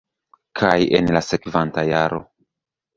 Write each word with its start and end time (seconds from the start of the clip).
kaj 0.61 0.71
en 1.01 1.13
la 1.19 1.23
sekvanta 1.29 1.87
jaro 1.93 2.27